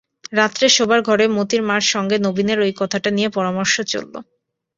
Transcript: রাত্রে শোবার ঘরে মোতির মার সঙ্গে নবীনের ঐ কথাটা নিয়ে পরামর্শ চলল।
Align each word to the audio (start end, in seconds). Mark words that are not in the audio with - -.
রাত্রে 0.33 0.65
শোবার 0.69 0.99
ঘরে 1.01 1.25
মোতির 1.37 1.61
মার 1.63 1.83
সঙ্গে 1.93 2.17
নবীনের 2.19 2.59
ঐ 2.61 2.79
কথাটা 2.81 3.09
নিয়ে 3.11 3.29
পরামর্শ 3.29 3.75
চলল। 3.91 4.13